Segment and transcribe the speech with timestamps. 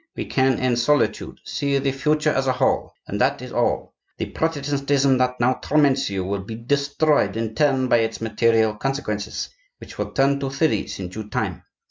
[0.15, 3.93] We can, in solitude, see the future as a whole, and that is all.
[4.17, 9.49] The Protestantism that now torments you will be destroyed in turn by its material consequences,
[9.77, 11.61] which will turn to theories in due time.